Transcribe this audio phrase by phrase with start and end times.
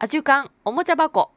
[0.00, 1.30] アジュカンおもちゃ箱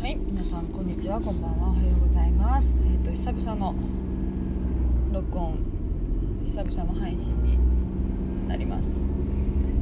[0.00, 2.76] はい、皆さんこんにちは、こんばんは、おはようございます。
[2.84, 3.76] えっ、と久々の
[5.12, 5.56] 録音、
[6.44, 9.04] 久々の配信になります。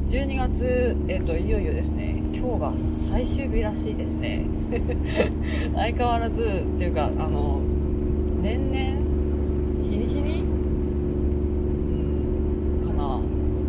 [0.05, 4.45] 12月えっ、といよいよですね、今日が最終日らしいですね。
[5.73, 7.59] 相変わらずっていうかあの
[8.39, 9.01] 年々
[9.83, 10.43] 日に日に、
[12.81, 13.19] うん、かな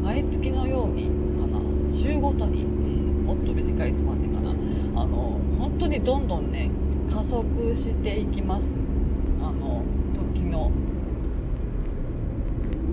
[0.02, 4.50] 毎月のようにかな週ごとに、うん、もっと短いスパンでかな。
[5.02, 6.70] あの本当にどんどんね
[7.12, 7.44] 加速
[7.76, 8.78] していきます。
[9.42, 9.82] あの
[10.14, 10.72] 時の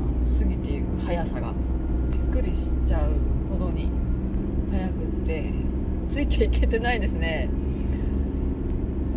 [0.01, 1.53] あの過ぎていく速さが。
[2.11, 3.11] びっくりしちゃう
[3.51, 3.89] ほどに
[4.69, 5.51] 速くって
[6.05, 7.49] ついていけてないですね。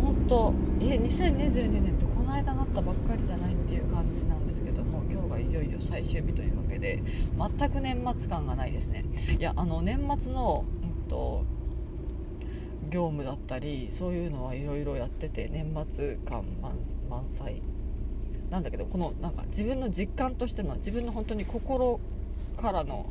[0.01, 1.93] 本当え2022年
[2.43, 7.01] 間なったばっかりじゃないっていう感じなんですけども今日がいよいよ最終日というわけで
[7.37, 9.05] 全く年末感がないですね。
[9.39, 11.45] いやあの年末の、うんと
[12.89, 16.43] 業務だったりそういうのはいろいろやってて年末感
[17.09, 17.61] 満載。
[18.51, 21.99] なんだけどこのなんか自分の実感としての自分の本当に心
[22.55, 23.09] からの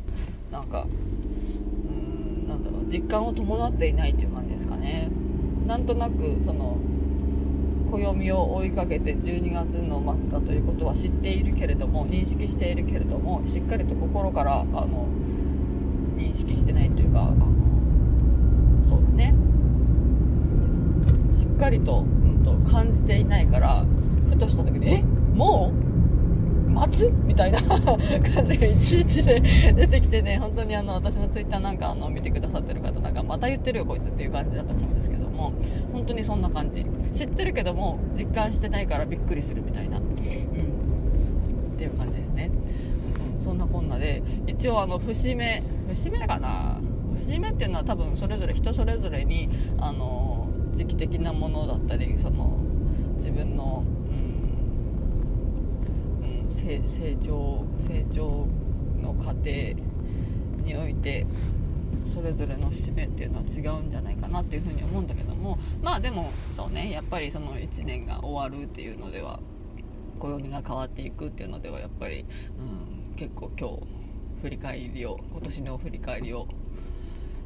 [0.53, 5.11] なんかうーんなんだろう実感を伴っていないっていう感じですかね。
[5.67, 6.79] なんとなくその
[7.99, 15.09] 暦を追いかけて12月の末だということは知っているけれども認識しているけれどもしっかりと心からあの
[16.17, 19.35] 認識してないというかあのそうだね。
[21.35, 23.87] しっかりと,、うん、と感じていないから
[24.29, 25.03] ふとした時に「え
[25.35, 25.82] もう？
[26.73, 29.41] 待つ?」みたいな 感じがいちいちで
[29.75, 35.53] 出てきてね本当にあの私のツイッターなんかあの見てくださってる方なんかまた言ってるよこいつっていう感じだと思うんですけども
[35.93, 36.85] 本当にそんな感じ。
[37.13, 40.09] 知ってるけども実感してないからびっくりするみたいな、うん、っ
[41.77, 42.51] ていう感じですね、
[43.37, 46.81] うん、そんなこんなで一応あの節目節目かな？
[47.19, 52.59] 節目っていうのは多分それぞれ人それぞれにあの時期的なものだったりその
[53.17, 53.85] 自分の、
[56.53, 58.47] 成長成長
[59.01, 59.51] の過程
[60.63, 61.27] において
[62.13, 69.41] それぞれの節目っていうのは違うんじゃないかなっていうふうに思うんだけどもまあでもそうねやっぱりその1年が終わるっていうのでは
[70.19, 72.25] 暦が変わっていくっていうのではやっぱり、
[72.59, 74.03] うん、結構今日
[74.43, 76.47] 振り返りを今年の振り返りを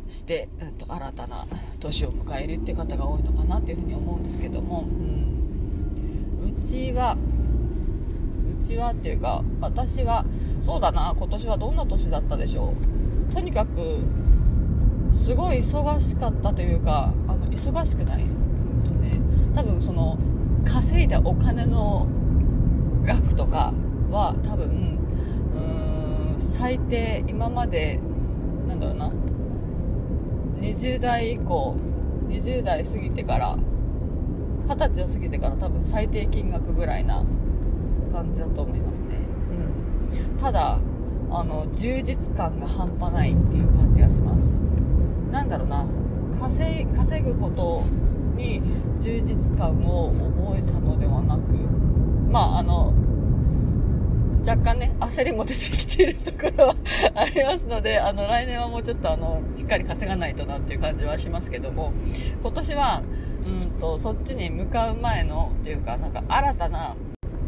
[0.08, 1.46] して、えっと、新たな
[1.80, 7.16] 年を迎えるっていう方が多いのかなっていうふうに思うんですけども、うん、うちは
[8.56, 10.24] ちはっていうか私は
[10.60, 12.74] そうだな今年はどんな年だったでしょ
[13.30, 13.32] う。
[13.32, 14.08] とにかく
[15.12, 18.24] すごい忙しかったというかあの忙しくない、
[18.86, 19.20] とね、
[19.54, 20.18] 多分その
[20.64, 22.06] 稼いだお金の
[23.04, 23.72] 額とか
[24.10, 24.98] は多分
[25.54, 28.00] うーん最低今まで
[28.66, 29.12] なんだろうな
[30.60, 31.76] 20代以降
[32.28, 33.56] 20代過ぎてから
[34.66, 37.24] 20歳を過ぎてから多分最低金額ぐらいな
[38.06, 39.16] 感じだと思いますね、
[40.10, 40.78] うん、ただ
[41.30, 44.54] あの充実感が半端ないっていう感じがします。
[45.30, 45.86] なんだろうな。
[46.40, 47.82] 稼ぐこと
[48.36, 48.60] に
[49.00, 51.54] 充実感を覚えたのではなく
[52.30, 52.92] まああの
[54.46, 56.74] 若干ね焦りも出てきているところは
[57.14, 61.92] ありますのであの来年はもうちょっとあのしっかり稼がないとなっていう感じはしますけども
[62.42, 63.02] 今年は
[63.46, 66.94] うんとそっちに向かう前のっていうかなんか新たな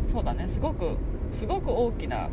[0.08, 0.48] そうだね。
[0.48, 0.96] すごく
[1.30, 2.30] すごく大きな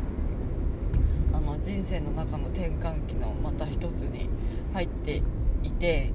[1.34, 4.30] あの人生の中の転換期のまた一つに
[4.74, 5.22] 入って
[5.62, 6.12] いて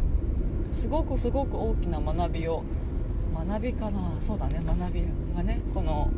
[0.72, 2.64] すごくすごく大きな学びを
[3.36, 4.16] 学びかな。
[4.20, 4.62] そうだね。
[4.66, 5.04] 学び
[5.36, 6.10] がねこの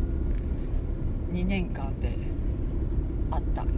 [1.32, 2.16] 2年間で
[3.32, 3.70] あった、うん、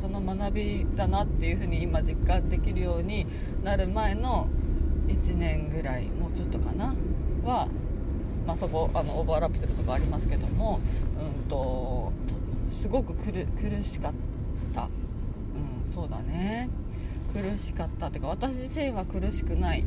[0.00, 3.26] その学びだなっていうふうに今実感できるように
[3.62, 4.48] なる前の
[5.08, 6.94] 1年ぐらいもうちょっとかな
[7.44, 7.68] は、
[8.46, 10.80] まあ、そこあのオーバーラップするとこありますけども、
[11.18, 12.12] うんと、
[12.70, 14.14] すごく苦しかっ
[14.74, 16.68] た、うん、そうだね。
[17.32, 19.84] 苦しかったっていうか私自身は苦しくない。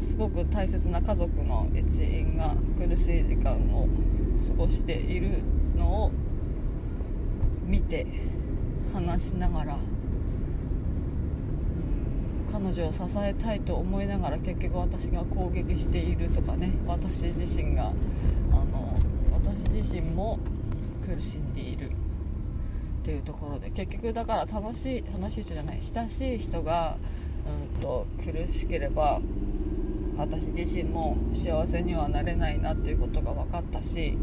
[0.00, 3.86] すごく大切な家族の一員が苦しい時間を
[4.48, 5.38] 過ごしている
[5.76, 6.10] のを
[7.64, 8.06] 見て
[8.92, 9.78] 話しながら、
[12.52, 17.92] 彼女を支えたいと思いながら結局私が攻撃しているとかね私自身が
[18.52, 18.98] あの
[19.32, 20.38] 私自身も
[21.04, 21.90] 苦しんでいる。
[23.02, 26.98] っていうところで結局だから楽しい楽しい人じゃない親しい人が、
[27.44, 29.20] うんと、苦しければ
[30.16, 34.16] 私自身も幸せにはなれないなっていうことが分かったし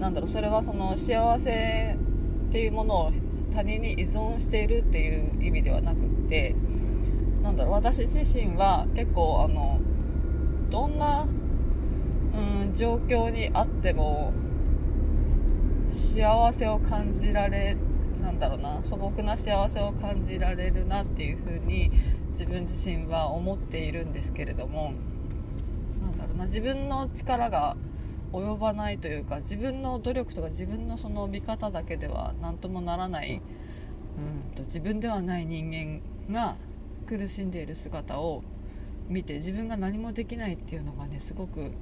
[0.00, 1.96] なんだろうそれはその幸せ
[2.48, 3.12] っていうものを
[3.52, 6.56] 他人に依存しているっていう意味ではなくって
[7.42, 9.80] なんだろう私自身は結構あの
[10.70, 11.26] どんな、
[12.62, 14.32] うん、状況にあっても
[15.90, 17.76] 幸せを感じられ
[18.20, 21.90] なんだろうな素朴な幸せを感じられるなっていうふうに
[22.30, 24.92] 自分自身は思っているんですけれども
[26.00, 27.76] なんだろうな自分の力が
[28.32, 33.40] 及ばないというか自分の努力とか自分のその見方だけでは何ともならない
[34.18, 36.56] うんと自分ではない人間が
[37.08, 38.42] 苦しんでいる姿を
[39.08, 41.72] 見て自分が何もできないっていうのがねすごく、うん、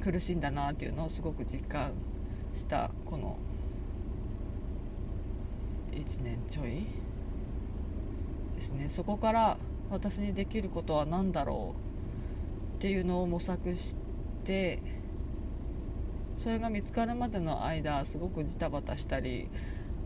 [0.00, 1.94] 苦しいんだなっていうのをすごく実感
[2.54, 3.36] したこの
[5.90, 6.86] 1年ちょい
[8.54, 8.88] ですね。
[8.88, 9.58] そこから
[9.90, 11.74] 私にできることは何だろ
[12.72, 13.96] うっていうのを模索し
[14.44, 14.80] て
[16.36, 19.48] それが見つかるまでの間すごくジタバタしたり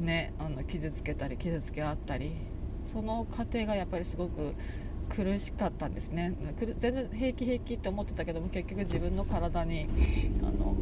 [0.00, 2.34] ねあの傷つけたり傷つけ合ったり
[2.84, 4.54] その過程がやっぱりすごく
[5.08, 6.34] 苦しかったんですね。
[6.76, 9.86] 全然平気平気って思ってたけども結局自分の体に
[10.42, 10.74] あの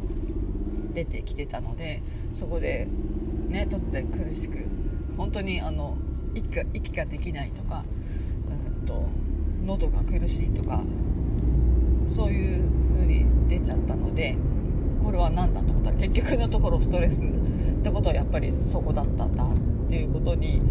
[0.93, 2.01] 出てきてたので
[2.31, 2.87] そこで
[3.49, 4.67] ね突然苦しく
[5.17, 5.97] 本当にあの
[6.33, 7.83] 息が息ができないとか
[8.47, 9.05] うんと
[9.65, 10.81] 喉が苦しいとか
[12.07, 12.63] そういう
[12.95, 14.37] 風に出ちゃったので
[15.03, 19.47] これは何だと思ったら結局のところストレスってことはやっぱりそこだったんだっ
[19.89, 20.61] ていうことに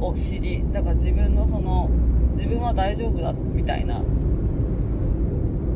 [0.00, 1.88] を知りだから自分のその
[2.34, 4.02] 自分は大丈夫だみたいな。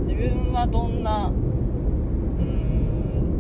[0.08, 1.30] 自分はどんな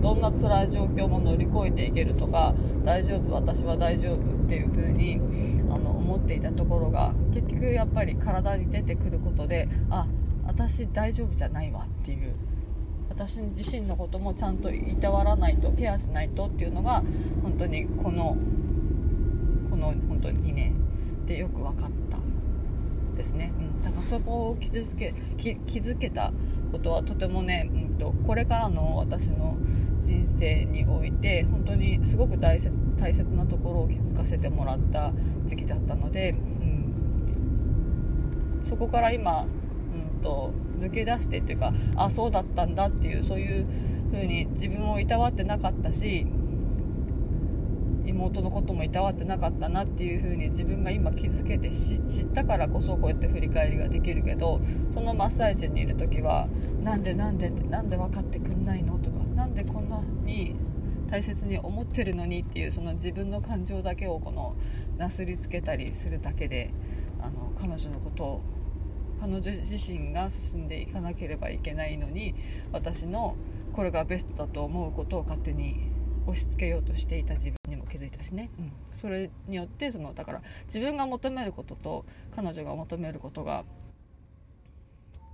[0.02, 2.54] どんな辛い状況も乗り越えていけるとか
[2.84, 5.20] 大丈夫私は大丈夫っていう風に
[5.70, 10.06] あの思っていたところが結局やっぱり体に出てくることであ
[10.46, 12.36] 私大丈夫じゃないわっていう。
[13.08, 17.02] 私自身のこともちゃんといたわらないとケアしないとっていうのが
[17.42, 18.36] 本当にこの
[19.78, 20.74] の本当に2年
[21.26, 22.18] でよく分かった
[23.16, 26.32] ですね、うん、だからそこを傷つけ気づけた
[26.72, 29.56] ことはとてもね、うんと、これからの私の
[30.00, 35.12] 人生において本当にすごく大切大切なところを気づかせてもらった
[35.44, 36.38] 時期だったので、うん、
[38.60, 43.66] そこから今、うんと、抜け出してっていうかあそうだったんだっていうそういう
[44.12, 46.26] 風に自分をいたわってなかったし
[48.18, 54.60] 妹のこともいたわってなかったなっていう風に自分が今気づけて知ったからこそこうやって振り返りができるけど
[54.90, 56.48] その真っ最中にいる時は
[56.82, 60.56] なんでなんでってなんで分かってくんないのとかなんでこんなに
[61.06, 64.56] 大切に思ってるのにっていうその自分の感情だけをこの
[64.98, 66.70] なすりつけたりするだけで
[67.20, 68.42] あの彼女のことを
[69.20, 72.34] 彼女自身が進んでいかなければいけないのに
[72.72, 73.36] 私の
[73.72, 75.97] これがベストだと思うことを勝手に
[76.28, 82.04] 押し付けようとしていた自分にも気づいたしね、うん、それによってそのだから自分が求めることと
[82.36, 83.64] 彼女が求めることが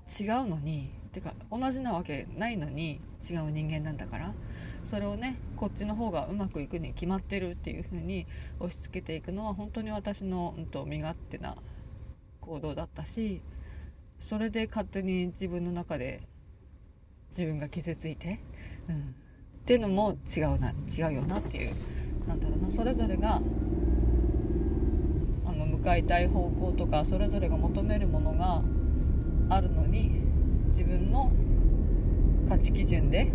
[0.08, 4.34] 違うのにてか同じなわけないのに違う人間なんだから
[4.84, 8.26] それをねこっちの方がうまくいくに決まってるっていう風に
[8.60, 11.56] 押し付けていくのは本当に私の、うんと、身勝手な
[12.40, 13.42] 行動だったし
[14.18, 16.20] それで勝手に自分の中で
[17.30, 18.40] 自分が傷ついて、
[18.88, 19.14] うん、
[19.64, 21.72] っていうのも違うな違うよなっていう
[22.28, 22.70] なんだろうな。
[22.70, 23.40] それぞれが
[25.46, 28.62] あの向かいたい方向とかそれぞれが求めるものが
[29.48, 30.20] あるのに
[30.66, 31.32] 自分の
[32.46, 33.32] 価値基準で、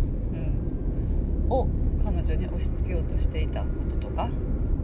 [1.48, 1.68] うん、を
[2.04, 3.68] 彼女に押し付けようとしていたこ
[4.00, 4.28] ととか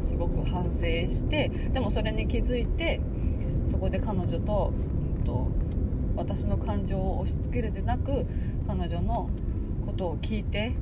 [0.00, 0.72] すごく反省
[1.08, 3.00] してでもそれに気づいて
[3.62, 4.72] そこで彼女と,、
[5.18, 5.48] うんと
[6.16, 8.26] 私の感情を押し付けるでなく
[8.66, 9.30] 彼女の
[9.84, 10.74] ことを聞いて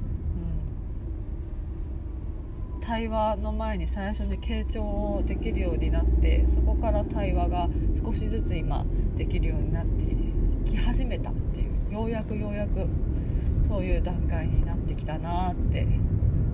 [2.87, 7.69] 対話の前に最初に傾聴をできるようになってそこから対話が
[8.05, 8.85] 少しずつ今
[9.17, 10.05] できるようになって
[10.71, 12.87] き始めたっていうようやくようやく
[13.67, 15.87] そういう段階になってきたなって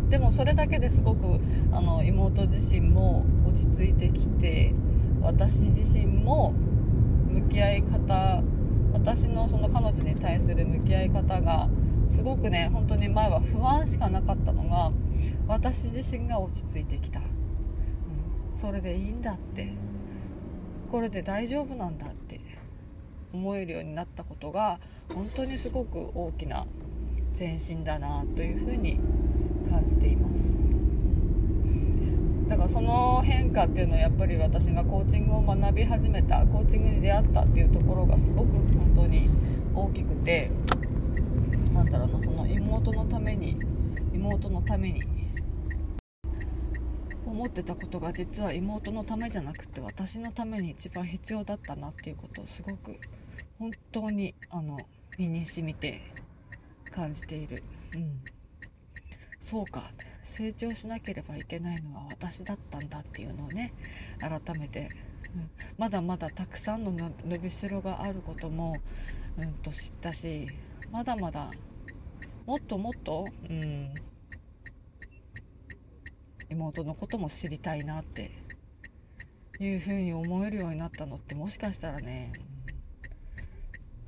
[0.09, 1.41] でもそれだけですごく
[1.73, 4.73] あの妹自身も落ち着いてきて
[5.21, 6.53] 私自身も
[7.29, 8.43] 向き合い方
[8.93, 11.69] 私のその彼女に対する向き合い方が
[12.11, 14.93] すごくね本当に前は不安しかなかったのが
[15.47, 17.27] 私自身が落ち着いてきた、うん、
[18.53, 19.73] それでいいんだって。
[20.91, 22.41] これで大丈夫なんだって。
[23.33, 24.81] 思えるようになったことが
[25.15, 26.67] 本当にすごく大きな
[27.39, 28.99] 前進だなというふうに
[29.69, 30.57] 感じています。
[32.49, 39.29] だからその変化っていうのはやっぱり私がコーチングを学び始めたコーチングに出会ったっていうところがすごく本当に
[39.73, 40.51] 大きくて
[41.81, 43.57] なんだろうなその妹のために
[44.13, 45.03] 妹のために
[47.25, 53.01] 思ってたことが実は妹のためじゃなくて私のために一番必要だったなっていうことをすごく
[53.59, 54.79] 本当にあの
[55.17, 56.03] 身に染みて
[56.91, 57.63] 感じている。
[57.95, 58.21] うん。
[59.39, 59.91] そうか。
[60.23, 63.73] 成長しなければいけないのは私だったんだっていうのをね
[64.21, 64.91] 改めて、
[65.35, 68.77] うん、まだまだたくさんの伸びしろがあることも、
[69.39, 70.49] うん、と知ったし
[70.93, 71.51] まだまだ
[72.51, 73.95] もっともっと、うん、
[76.49, 78.33] 妹のことも知りたいなって
[79.61, 82.33] いうふうに思えるようになったのってもしかしたらね、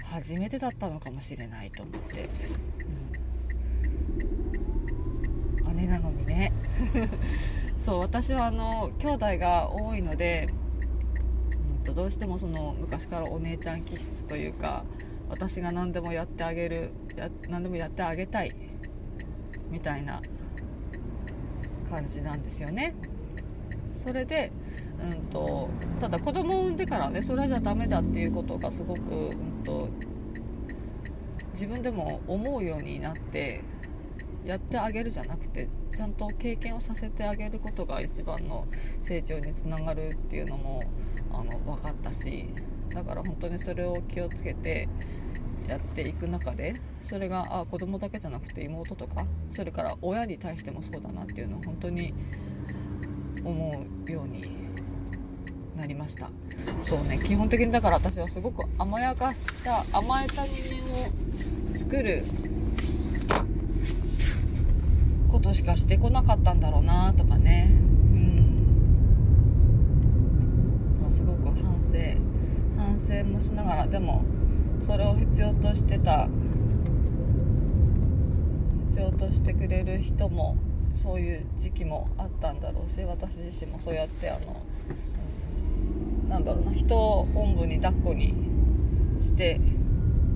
[0.00, 2.28] うん、初めてだったのかもしれないと思って。
[5.76, 6.52] 姉なのにね。
[7.78, 10.48] そう私はあの兄弟が多いので、
[11.78, 14.84] うん、とどうしてもその昔からお姉ちゃん気質というか
[15.28, 16.90] 私が何でもやってあげるや
[17.48, 18.54] 何でもやってあげたい
[19.70, 20.22] みたいな
[21.88, 22.94] 感じなんですよね。
[23.92, 24.52] それで、
[24.98, 25.68] うんと、
[26.00, 29.90] ただ子供を産んでからねそれじゃダメだっていうことがすごく、うんと
[31.52, 33.62] 自分でも思うようになって
[34.44, 38.66] やってあげるじゃなくてちゃんと経験をさせてあげることが一番の
[39.00, 40.84] 成長につながるっていうのも
[41.30, 42.46] あの分かったし
[42.94, 44.88] だから本当にそれを気をつけて
[45.68, 52.14] やっていく中でそれがあ子供だけじゃなくて妹とかそれから親に対してもそうだなっていうのを本当に
[53.44, 54.56] 思うように
[55.76, 56.30] なりました。
[56.82, 60.84] そうね基本的にだから私はすごく甘やかした甘えた人間
[61.74, 62.24] を作る
[65.28, 67.70] ことしかしてこなかったんだろうなとかね。
[67.70, 67.74] う
[71.06, 71.10] ん。
[71.10, 71.98] すごく反省
[72.76, 74.24] 反省もしながらでも
[74.82, 76.28] それを必要としてた
[78.86, 80.56] 必要としてくれる人も
[80.94, 84.62] そういう時期もあったんだろうし私自身もそうやってあの、
[86.28, 88.34] なんだろうな人をおんぶに抱っこに
[89.18, 89.60] して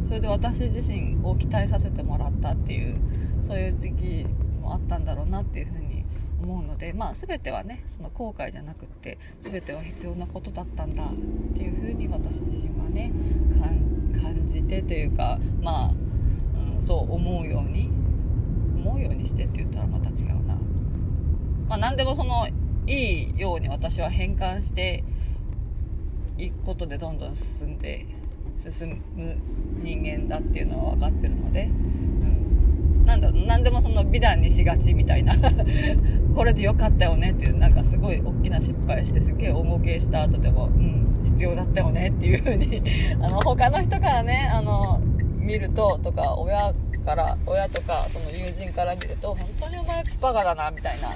[0.07, 2.99] それで私自身を期待させてもらったっていう
[3.43, 4.27] そういう時期
[4.63, 6.05] もあったんだろうなっていうふうに
[6.43, 13.11] 思うので、まあ、全てはねその後悔じゃなくって全ては必要なことだったんだっていうふうに私自身はね
[13.61, 15.95] 感じ感じてというかまあ、
[16.77, 17.91] うん、そう思うように
[18.77, 20.57] 思うようにしてって言ったらまた違うな。
[21.69, 22.47] まあ、何でもその
[22.87, 25.03] いいように私は変換して
[26.39, 28.07] いくことでどんどん進んで
[28.59, 29.37] 進む
[29.83, 32.47] 人間だっていうのは分かってるので、うん
[33.07, 35.35] なんだろう、何でもその美談にしがちみたいな
[36.35, 42.83] これでよかったよねっていう、なんかすごい大きな失敗してすげえ大儲けした後でも、うん、必要だったよねっていう風に
[43.21, 45.01] あの、他の人からね、あの、
[45.39, 51.09] 見ると、とか、親から、親とか、その友人から見ると、本当にお前バカだな、みたいな。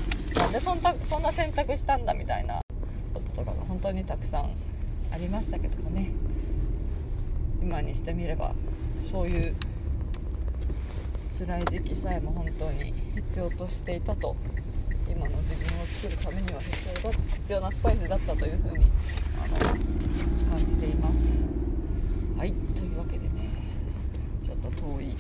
[0.43, 2.61] なんでそんな、そんな選択したんだ、みたいな
[3.15, 4.51] こととかが本当にたくさん
[5.13, 6.11] ありましたけどもね。
[7.63, 8.53] 今にしてみれば、
[9.11, 9.55] そういう
[11.47, 14.37] 辛い時期さえも本当に必要としていたと
[15.09, 18.85] 今の自分を作るためには必要だ必要なスパイスだったというふうに
[19.43, 20.00] あの
[20.51, 21.39] 感じています。
[22.37, 22.53] はい。
[22.75, 23.49] というわけでね
[24.45, 25.17] ちょっと遠い。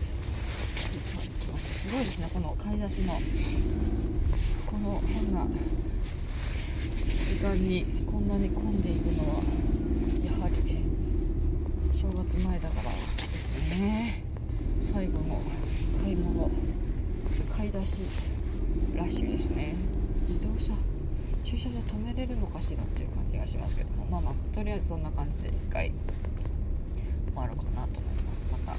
[1.57, 3.15] すごいですねこの買い出しの。
[4.67, 9.43] この変な時間にこんなに混んでいるのは
[10.25, 10.55] やはり
[11.93, 14.25] 正月前だからですね。
[14.81, 15.41] 最後の
[16.03, 16.51] 買い物
[17.57, 18.01] 買い出し
[18.97, 19.75] ラッシュですね。
[20.29, 20.73] 自動車
[21.51, 24.07] 駐車場止めれるのかしらっていう感じがしますけども。
[24.07, 25.93] まあまあとりあえずそんな感じで1回
[27.27, 28.47] 終わるかなと思います。
[28.53, 28.77] また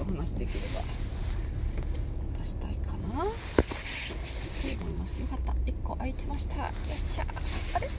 [0.00, 0.80] お話できれば。
[2.38, 3.24] 渡したいかな。
[3.24, 3.24] と
[4.80, 5.20] 思います。
[5.20, 5.52] よかった。
[5.52, 6.56] 1個空いてました。
[6.56, 6.62] よ
[6.94, 7.26] っしゃ。
[7.74, 7.86] あれ？
[7.86, 7.92] 違う。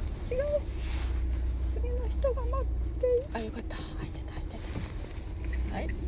[1.70, 2.66] 次の人が待っ
[3.00, 3.78] てあよかった。
[3.78, 4.58] 空いてた空いて
[5.70, 5.76] た。
[5.76, 6.05] はい。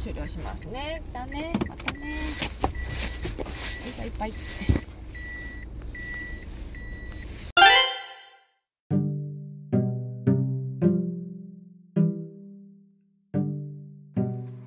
[0.00, 1.02] 終了しますね。
[1.12, 1.52] じゃあね。
[1.68, 2.16] またね。
[3.98, 4.32] バイバイ。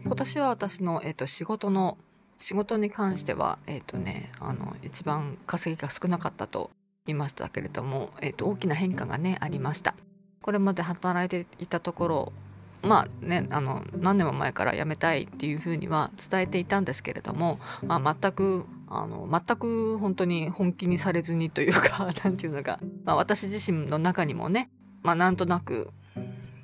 [0.06, 1.98] 今年は私の、えーと、仕事の
[2.38, 6.70] 仕事に関しては、えーとね、あの一番稼ぎが少なかったと
[7.08, 9.96] 言いましたけれども、えーと大きな変化がねありました。
[10.44, 12.34] これまで働いていたところ
[12.84, 24.70] まあねあの何年も前から辞めたいっていうふうには伝えていたんですけれども、まあ、全くあの全く本当に本気にされずにというか 何て言うのか、まあ、私自身の中にもね、
[25.02, 25.90] まあ、なんとなく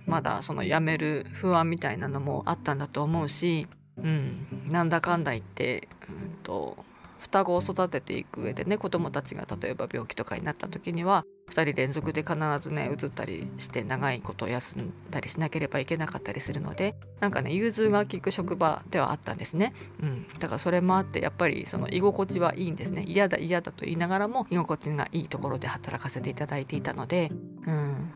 [0.05, 3.67] まだその辞める不安みたいなのもあったんだと思うし
[4.03, 6.77] うん、なんだかんだ言って、うん、と
[7.19, 23.03] 双子を育てていく上でね子供たちが例えば病気とかになった時には2人連続で必ずね移ったりして長いこと休んだりしなければいけなかったりするのでなんかね融通が利く職場ではあったんですね、うん、だからそれもあってやっぱりその居心地はいいんですね。
[23.07, 27.31] 嫌だ嫌だと言いながらも居心地がいいところで働かせていただいていたので、
[27.65, 28.13] うん、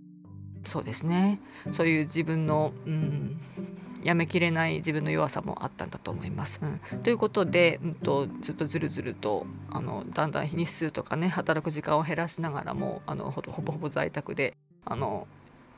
[0.65, 1.39] そうですね。
[1.71, 3.39] そういう自分の、うん、
[4.03, 6.59] やめきれない自分の弱さもあったんだと思います。
[6.61, 14.55] うん、ということで、うん、とずっとずるずるとあのだんだん日数とかね働く時間を減らしながらもあのほほぼほぼ在宅で
[14.85, 15.27] あの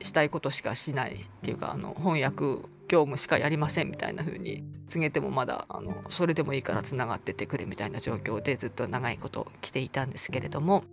[0.01, 10.83] したいことしかしないっていうかあの翻訳業務しかやりませんみたいな風に告げてもまだあのそれでもいいからつながっててくれみたいな状況でずっと長いこと来ていたんですけれども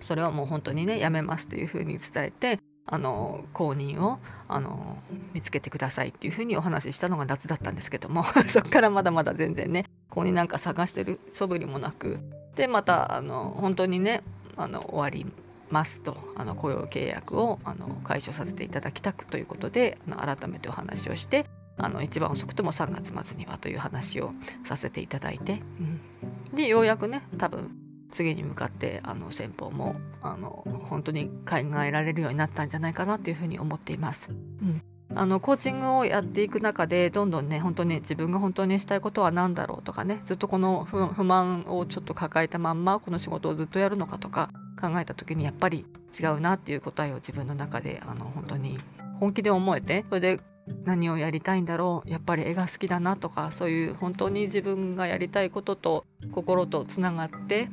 [0.00, 4.96] それはもう本当にねやめますという風に伝えてあの公認をあの
[5.32, 12.20] 見つけてくださいっていうふうにお話ししたのが夏だったんですけども そこからまだまだ全然ね公認なんか探してる素振りもなく
[12.54, 14.22] でまたあの本当にね
[14.56, 15.26] あの終わり
[15.70, 24.32] ますとあの雇用契約をあの解消させていただきたくということであの改めてお話をしてあの一番遅くとも3月末にはという話を
[24.64, 34.30] させていただいて、うん、でようやくね多分次に向かってあの先方もあの本当に考えられるようになったんじゃないかなというふうに思っています。
[34.30, 34.34] う
[34.64, 34.82] ん
[35.14, 45.86] あのコーチングをやっていく中でどんどんね本当に自分が本当にしたいことは何だろうとかねずっとこの不不満をちょっと抱えたまんまこの仕事をずっとやるのかとか考えた時にやっぱり
[46.18, 48.78] 違うなっていう答えを自分の中であの本当に
[49.20, 50.40] 本気で思えてそれで
[50.84, 57.68] 何をやりたいんだろうやっぱり絵が好きだなとかそういう本当に自分がやりたいことと心とつながって、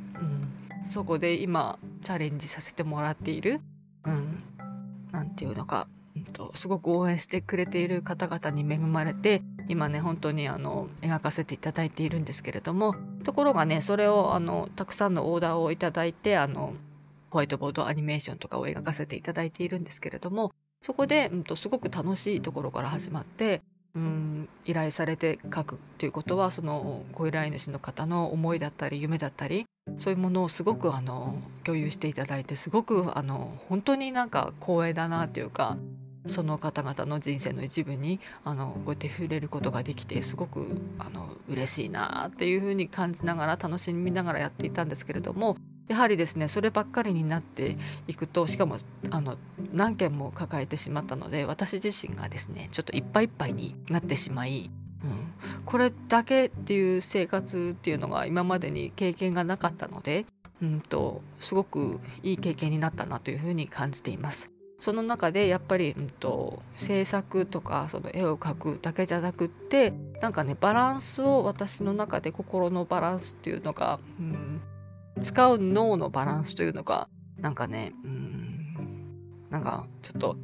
[0.80, 3.62] うん、そこで今チャレンジさせてもらっている、
[4.06, 4.44] うん、
[5.12, 16.74] なんていうのか、うんと、すごく応援してくれている方々に恵まれて今ね本当にあの描かせていただいているんですけれどもところがねそれをあのたくさんのオーダーをいただいてあの
[17.30, 20.52] ホワイトボードアニメーションとかを描かせていただいているんですけれども
[20.84, 23.62] そこで、うん、とすごく楽しいところから始まって、
[23.96, 29.66] うん、依頼されて書くということはそのご依頼主の方の思いだったり夢だったり
[29.98, 35.78] そういうものをすごくあの共有していただいてすごくあの本当になんか光栄だなというか
[36.26, 45.56] その方々の人生の一部にあのこうやって触れることができてすごくあの嬉しいなっていうふうに感じながら楽しみながらやっていたんですけれども
[45.88, 48.78] やはりですねそればっかりになっていくとしかも
[49.12, 49.38] あの
[49.74, 54.72] 何件も抱えてしまったので私自身がですねちょっといっぱいいっぱいになってしまい、
[55.04, 60.26] うん、これだけっていう生活っていうのが今までに経験がなかったので、
[60.62, 64.50] うんと、すごくいい経験になったなというふうに感じています。
[64.80, 74.62] その中でやっぱり、うんと、制作とかその絵を描くだけじゃなくってなんかねバランスを私の中で心のバランスっていうのが、うん、
[75.22, 80.36] 使う脳のバランスというのがなんかね、うん、なんかちょっと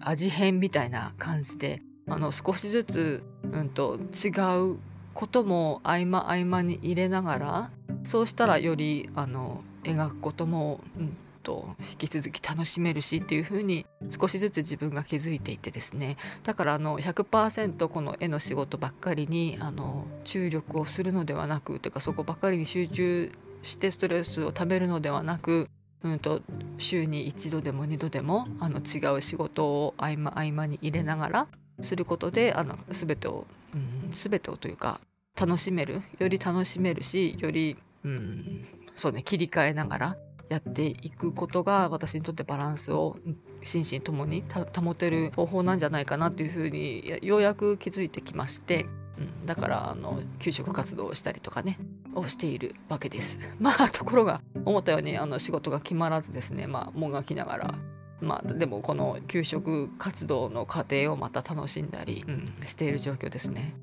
[0.00, 4.28] 味変みたいな感じであの少しずつ、うん、と違
[4.72, 4.78] う
[5.14, 7.70] ことも合間合間に入れながら
[8.04, 16.16] そうしたらよりあの描くことも、うん、と引き続き楽しめるしっていう風に少しずつ自分が気づいていてですね。
[16.44, 25.68] だからあの100%この絵の仕事ばっかりにあの注力をするのではなくというかそこばっかりに集中してストレスをためるのではなく、
[26.02, 26.42] うん、と
[26.78, 31.46] 週に一度でも二度でもあの違う仕事を合間合間に入れながら
[31.80, 35.00] することであの全てを、うん、全てをというか
[35.40, 40.16] 楽しめるより楽しめるしより、うん、そうね切り替えながら
[40.48, 43.16] やっていくことが私にとってバランスを
[43.64, 44.44] 心身ともに
[44.74, 48.86] 保てる方法なんじゃないかなというふうにようやく気づいてきまして、
[49.18, 51.78] うん、だからあの給食活動をしたりとかね
[52.14, 53.38] をしているわけです。
[53.60, 57.74] まあところが思ったようにあの仕事が決まらずですねまあもがきながら
[58.20, 63.74] まあでもこの給食活動の過程をまた楽しんだり、うん、している状況ですね。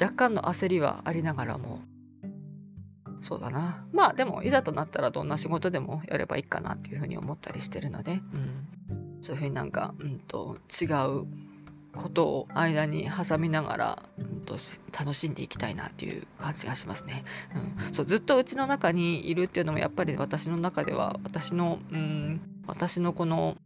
[0.00, 1.80] 若干の焦りはありながらも
[3.20, 11.26] そうだなまあでもいざとなったらどんな仕事でもやればいいかなっていうふうに思ったりしてるので、うん、そういうふうになんか、うん、と違う
[11.94, 14.02] ことを間に挟みながら、
[14.40, 14.56] と
[14.98, 17.24] 楽しんでいきたいなっていう感じがしますね、
[17.86, 23.56] うん、そうずっとうちの中にいるっていうのもやっぱり私の中では私の、うん、私のこの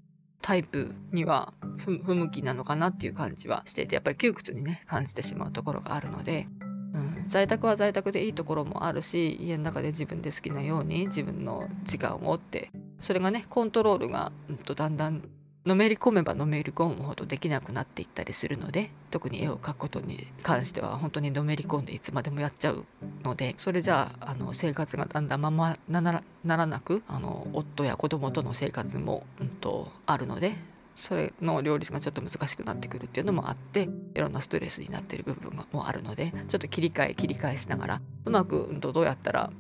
[0.42, 15.22] タイプには不向きなのかなっていう感じはしていてやっぱり窮屈にね感じてしまうところがあるので、うん、在宅は在宅でいいところもあるし家の中で自分で好きなように自分の時間をってそれがねコントロールが、うん、とだんだん
[15.66, 22.84] のめり込めばのめり込むほどできなくなっていったりするので特に絵を描くことに関しては本当にのめり込んでいつまでもやっちゃう
[23.22, 30.52] のでそれじゃああの生活がだんだんままならなくあの夫や子供との生活も、うんと、あるので
[30.94, 39.50] それの両立がちょっと難しくなってくるっていうのもあっていろんなストレスになってる部分がもあるのでちょっと切り替え切り返しながらうまく、うん、とどうやったら、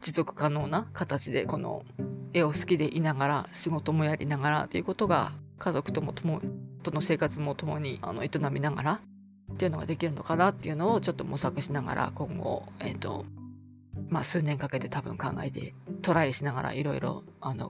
[0.00, 1.82] 持続可能な形でこの
[2.36, 6.42] 絵を好きでいながら仕事もやりながらっていうことが家族ともとも
[6.82, 9.00] との生活も共にあの営みながら
[9.52, 13.24] っていうのができるのかなっていうのをちょっと模索しながら今後、えーと
[14.10, 15.72] まあ、数年かけて多分考えて
[16.02, 17.22] トライしながらいろいろ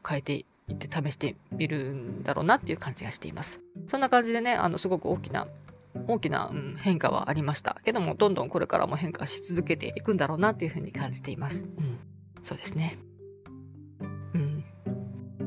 [0.06, 3.60] 変えていって試してみるんだろうなっていう感じがしています。
[3.86, 5.46] そんな感じでねあのすごく大きな
[6.08, 11.64] 大きな、うん、変化はありましたけどもどんどんこれからも変化し続けていくんだろうなっていうふうに感じています。
[11.64, 11.98] うん、
[12.42, 12.98] そうですね。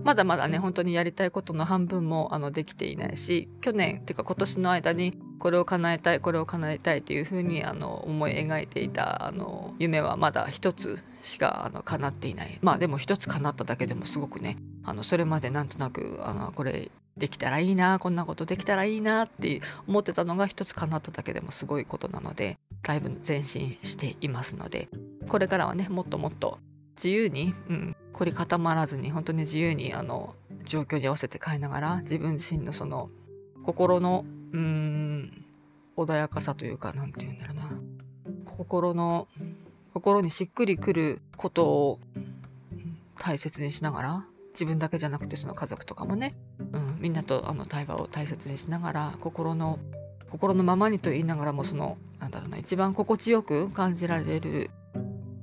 [0.09, 12.57] まだまだね本当にやりたいことの半分もあのできていないし去年っていうか今年の間にこれを叶えたいこれを叶えたいっていうふうにあの思い描いていたあの夢はまだ一つしかあの叶っていない。
[12.63, 24.89] まあでも一つ叶っただけでもすごくねあのそれまでなんとなくあのこれできたらいいなこんなことできたらいいなって思ってたのが一つ叶っただけでもすごいことなのでだいぶ前進していますので
[25.27, 26.57] これからはねもっともっと
[27.01, 30.35] 自由に、うん、凝り固まらずに本当に自由にあの
[30.65, 33.09] 状況に合わせて変えながら自分自身のその
[33.63, 35.45] 心のうん
[35.95, 37.71] 穏やかさというか何て言うんだろうな。
[38.45, 39.29] 心の
[39.93, 41.99] 心にしっくりくることを
[43.17, 46.35] 大切にしながら自分だけじゃなくてその家族とかもね、
[46.73, 49.79] うん、みんなとあの対話を大切にしながら心の
[50.29, 54.69] 心のままにと言いながらもそのなんだろうな一番心地よく感じられる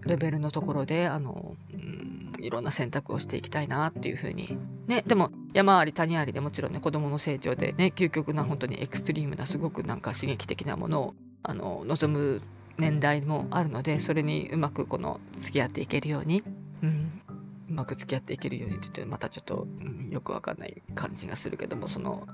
[0.07, 4.57] レベルのところであの、うん、いろんな選択をしていきたいなっていうふうに。
[4.87, 12.43] ねでも山あり谷ありでもちろんね子どもの成長でね究極な本当にエクストリームなすごくなんか刺激的なものをあの望む
[12.79, 16.43] 年代もあるのでそれにうまくこの付き合っていけるように、
[16.83, 17.23] うん、
[17.71, 22.27] うまく付き合っていけるようにって言ってまたちょっと、うん、よくわかんない感じがするけどもその、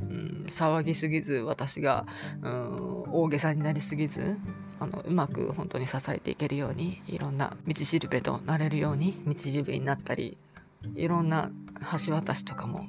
[0.00, 2.06] うん、騒ぎすぎず私が、
[2.42, 4.38] うん、大げさになりすぎず
[4.80, 10.38] あのうまく本当に支えていけるようにいろんな道しるべとなれるように道しるべになったり
[10.94, 11.50] いろんな
[12.06, 12.86] 橋渡しとかも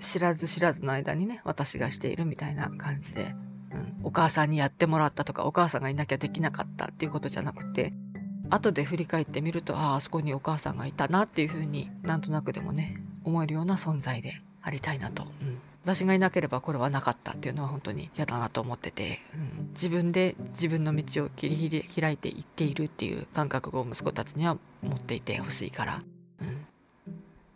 [0.00, 3.34] 知らず知らずの間にね私がしているみたいな感じで、
[3.72, 7.92] うん、お母さんにやってもらったとかお母さんがいなきゃできなかったっていうことじゃなくて
[8.50, 26.00] 後で振り返ってみるとあああそこにお母さんがいたなっていうふうになんとなくでもね思えるような存在でありたいなと、うん、私がいなければこれはなかったっていうのは本当に嫌だなと思ってて、うん、自分で自分の道を切り開いていっているっていう感覚を息子たちには持っていてほしいから、
[26.40, 26.66] うん、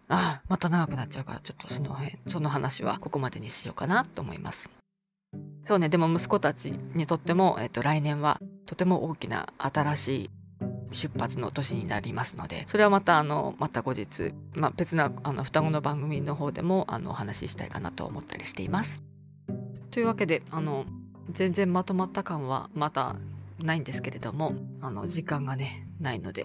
[0.09, 4.71] ああまた長くなっちゃうからちょっとその辺その話はここまでにしようかなと思います。
[5.66, 10.31] そうねでも息子たちにとっても、えっと、来年はとても大きな新しい
[10.92, 19.03] 出発の年になりますのでそれはまたあのまた後日、まあ、別なあの双子の番組の方でもあのお話ししたいかなと思ったりしています。
[19.90, 20.85] というわけであの
[21.29, 23.16] 全然まとまった感はまた
[23.61, 26.44] ないんですけれどもあの時間がねないので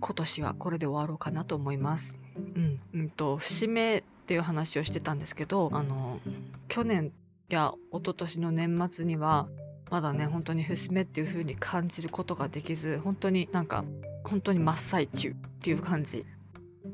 [0.00, 2.16] 今年はこれで終わろうかなと思います。
[2.36, 6.20] うん、うんと節目っていう話をしてたんですけどあの
[6.68, 7.12] 去年
[7.48, 9.48] や一昨年の年末には
[9.90, 13.84] まだね本当に節目っていう風に感じることができず本当になんか
[14.24, 16.26] 本当に真っ最中っていう感じ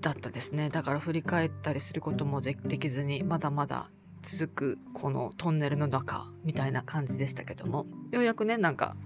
[0.01, 0.71] だったですね。
[0.71, 3.91] だから振り返ったりすることもできずにまだまだ
[4.23, 7.87] 続くこのトンネルの中みたいな感じでしたけども。
[8.11, 8.97] ようやくねなんか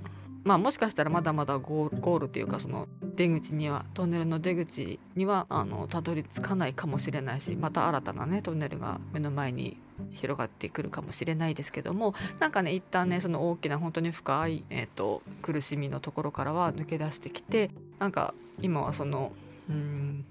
[0.45, 2.89] まあもしかしたらまだまだゴールっていうかその
[3.19, 9.77] 出口にはトンネルの出口にはあのたどり着かないかもしれないしまた新たなねトンネルが目の前に
[10.13, 19.33] 広がってくるかもしれないですけどもなんかね一旦ねその大きな本当に深い、えーと、苦しみのところからは抜け出してきてなんか今はその
[19.69, 20.25] うん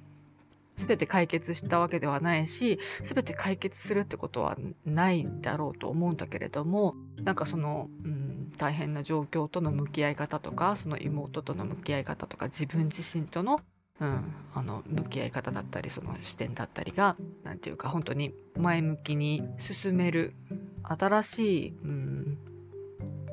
[0.77, 8.26] 全て解決したわけではないし全て解決するってことはないだろうと思うんだけれどもなんかその、うん、
[8.57, 13.59] 大変な状況との向き合い方とかその妹との向き合い方とか自分自身との
[13.99, 20.35] うん、あの向き合い方だったりその視点だったりが何て言うか本当に前向きに進める
[20.83, 22.37] 新しい、うん、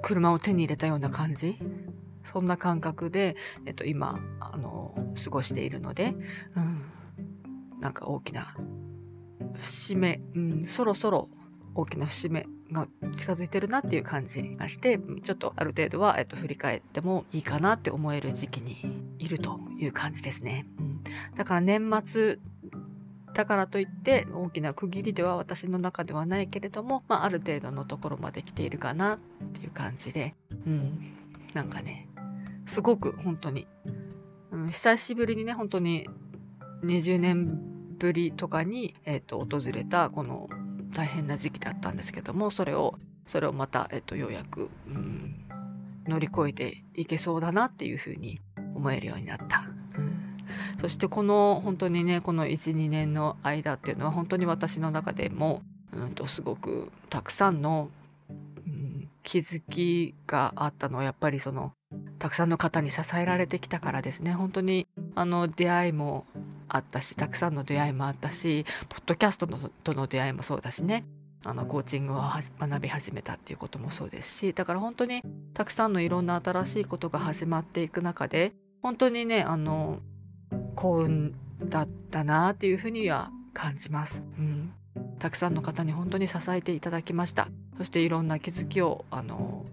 [0.00, 1.58] 車を手に入れたような感じ？
[2.22, 6.14] そんな感覚で、えっと、今あの過ごしているので、
[6.56, 6.60] う
[7.76, 8.56] ん、なんか大きな
[9.58, 11.28] 節目、うん、そろそろ
[11.74, 18.76] 大きな節目が近づいてるなっていう感じがしてちょっとある程度は、えっと、振り返ってもいいかなって思える時期に
[19.18, 20.66] いるという感じですね。
[20.78, 21.00] うん、
[21.34, 22.38] だから年末
[23.34, 29.18] だからといって大きな区切りでは私の中ではないけれども、まあ、ある程度のところまで来ているかなっ
[29.52, 30.34] ていう感じで、
[30.66, 31.14] うん、
[31.52, 32.08] なんかね
[32.66, 33.66] すごく本当に、
[34.52, 36.08] うん、久しぶりにね本当に
[36.84, 37.58] 20年
[37.98, 40.48] ぶりとかに、えーと、訪れたこの
[40.94, 42.94] 大変な時期だったんですけどもそれを
[43.26, 45.34] それをまた、えーと、ようやく、うん、
[46.06, 48.40] 乗り越えていけそうだなっていうふうに
[48.74, 49.64] 思えるようになった。
[49.98, 50.24] うん
[50.78, 57.88] そしてこの本当にねこの12年の間っていうのは本当に私の中でもうんとすごくたくさんの、
[58.28, 61.72] うん、気づきがあったのはやっぱりその
[62.18, 66.26] たくさんの方に支えられてきたからですね本当にあの出会いも
[66.68, 71.04] あったしたくさんの出会いもあったしポッドキャストのとの出会いもそうだしね。
[71.46, 75.22] あのコーチングを学び始めたっていうこともそうですしだから本当に
[75.52, 80.00] たくさんのいろんな新しいことが始まっていく中で本当にねあの
[80.74, 81.34] 幸運
[81.68, 84.22] だったなっていうふうには感じます。
[84.38, 84.72] うん。
[85.18, 87.48] たくさんの方に本当に支えていただきました。
[87.78, 89.64] そしていろんな気づきをあの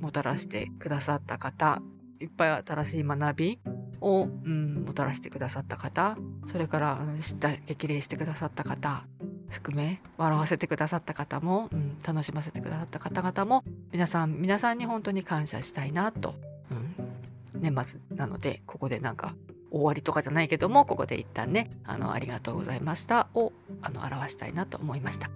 [0.00, 1.80] もたらしてくださった方
[2.20, 3.58] いっぱい新しい学び
[4.06, 6.16] を、うん、もたらしてくださった方
[6.46, 9.04] それから、うん、知った激励してくださった方
[9.48, 16.36] 含め笑わせてくださった方も、うん、楽しませてくださった方々も皆さん皆さんに本当に感謝したいなと、
[16.70, 19.34] うん、年末なのでここでなんか
[19.72, 25.30] 終わりとかじゃないけどもここで一旦ねあのありがとうございましたをあの表したいなと思いました。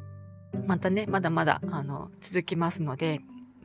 [0.66, 3.20] またねまだまだあの続きますので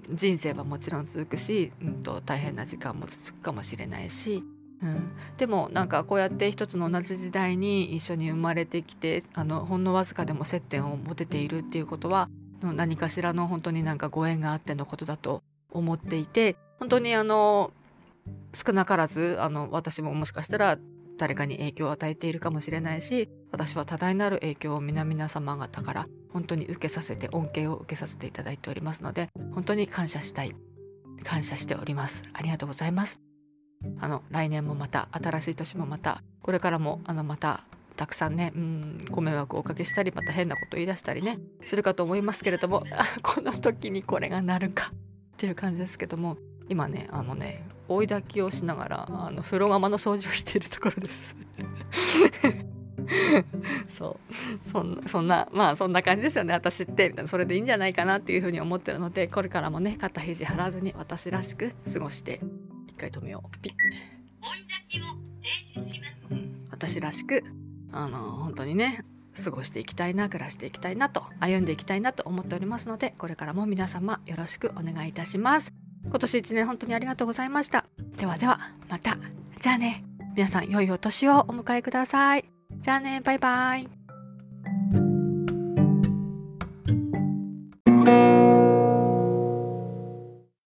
[0.10, 4.44] 人生はもちろん続くし、うんと、大変な時間も続くかもしれないし、
[4.82, 12.30] うん、でもなんかこうやって一つの同じ時代に一緒に生まれてきてあのほんのわずかでも接点を持てているっていうことは
[12.62, 17.72] 何かしらの本当になんかご縁があってのことだと思っていて本当にあの
[18.54, 20.78] 少なからずあの私ももしかしたら
[21.18, 30.56] 誰かに影響を与えているかもしれないし私は多大なる影響を皆々様方から本当に受けさせて恩恵を受けさせていただいておりますので本当に感謝したい。
[31.24, 32.24] 感謝しております。
[32.34, 33.35] ありがとうございます。
[34.00, 37.62] あの来年もまた新しい年もまたこれからもあのまた
[37.96, 42.84] たくさんねうんご迷惑をおかけしたりまた変なこと言い出したりねするかと思いますけれども
[43.22, 46.38] この時にこれがなるかっていう感じですけども
[46.70, 51.36] 今ねあのね追い炊きをしながらあの風呂釜の掃除をしているところです。
[53.88, 54.68] そう。
[54.68, 56.54] そんそんなまあそんな感じですよね。
[56.54, 57.28] 私ってみたいな。
[57.28, 62.40] それでいいんじゃないかなっていうふうに思ってるのでこれからもね肩肘張らずに私らしく過ごして
[62.96, 63.60] 回止めよう。
[63.60, 63.74] ピッ、
[66.32, 67.44] うん、私らしく
[67.92, 69.06] あの本当にね
[69.44, 75.74] 過ごしていきたいな暮らしていきたいなと歩んでいきたいなと思っておりますのでこれからも皆様よろしくお願いいたします。
[76.08, 77.86] 今年1年本当にありがとうございました。
[78.18, 78.58] ではでは
[78.90, 79.18] また。
[79.60, 80.04] じゃあね。
[80.36, 82.46] 皆さん良いお年をお迎えください。
[82.80, 83.22] じゃあね。
[83.22, 83.95] バイバイ